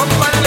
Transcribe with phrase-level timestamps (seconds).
[0.00, 0.39] Up